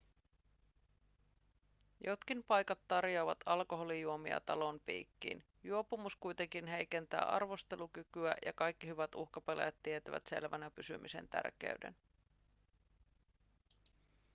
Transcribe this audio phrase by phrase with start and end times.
[2.05, 10.27] jotkin paikat tarjoavat alkoholijuomia talon piikkiin juopumus kuitenkin heikentää arvostelukykyä ja kaikki hyvät uhkapelaajat tietävät
[10.27, 11.95] selvänä pysymisen tärkeyden